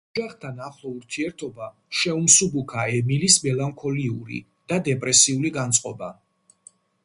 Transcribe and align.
ოჯახთან 0.17 0.61
ახლო 0.67 0.91
ურთიერთობამ 0.99 1.75
შეუმსუბუქა 1.99 2.87
ემილის 3.01 3.37
მელანქოლიური 3.45 4.43
და 4.73 4.83
დეპრესიული 4.91 5.57
განწყობა. 5.63 6.15